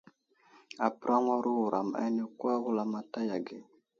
Apəraŋwaro 0.85 1.49
wuram 1.59 1.89
ane 2.03 2.23
kwa 2.37 2.53
wulamataya 2.63 3.35
age. 3.39 3.57